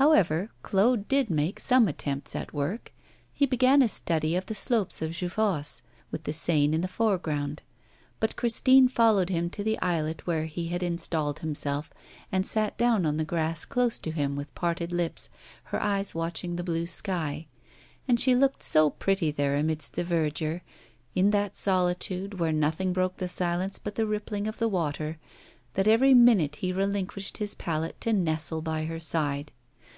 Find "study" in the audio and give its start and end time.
3.88-4.36